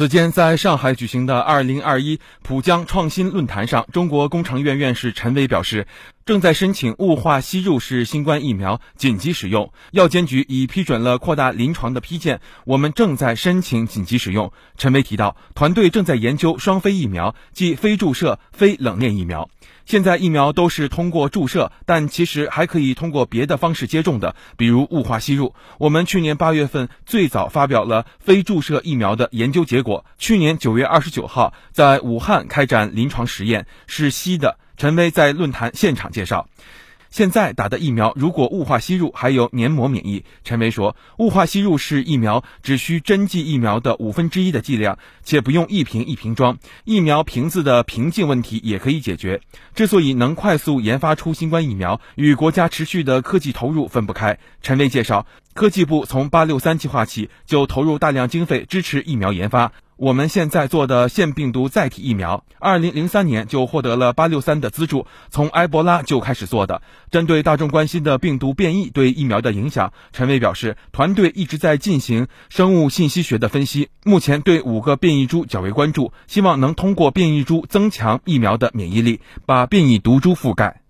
[0.00, 5.86] 此前，在上海举行的2021浦江创新论坛上，中国工程院院士陈伟表示，
[6.26, 9.72] 正在申请雾化吸入式新冠疫苗紧急使用。
[9.90, 14.52] 药监局已批准了扩大临床的批件，我们正在申请紧急使用。
[14.76, 19.48] 陈薇提到，团队正在研究双非疫苗，即非注射、非冷链疫苗。
[19.86, 25.54] 现在疫苗都是通过注射，但其实还可以通过别的方式接种的，比如雾化吸入。
[25.78, 34.58] 我们去年八月份最早发表了非注射疫苗的研究结果，去年九月二十九号在武汉开展临床实验，是吸的。
[34.80, 36.48] 陈威在论坛现场介绍。
[37.10, 40.24] 现在打的疫苗，如果雾化吸入，还有黏膜免疫。
[40.42, 49.42] 陈薇说，雾化吸入是疫苗只需针剂疫苗的五分之一的剂量，且不用一瓶一瓶装，疫苗瓶子的瓶颈问题也可以解决。
[49.74, 54.38] 之所以能快速研发出新冠疫苗，与国家持续的科技投入分不开。
[54.62, 59.72] 陈薇介绍，科技部从八六三计划起就投入大量经费支持疫苗研发。
[60.00, 66.80] 我们现在做的腺病毒载体疫苗，二零零三年就获得了八六三的资助，从埃博拉就开始做的。
[67.10, 80.80] 针对大众关心的病毒变异对疫苗的影响，陈伟表示，团队一直在进行生物信息学的分析，目前对五个变异株较为关注，希望能通过变异株增强疫苗的免疫力，把变异毒株覆盖。